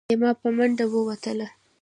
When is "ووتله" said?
0.89-1.47